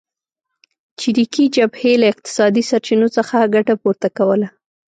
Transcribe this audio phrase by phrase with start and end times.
[0.99, 4.47] چریکي جبهې له اقتصادي سرچینو څخه ګټه پورته کوله.